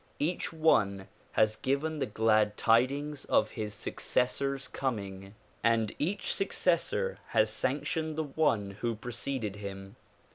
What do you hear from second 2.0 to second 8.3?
glad tidings of his successor's coming and each successor has sanctioned the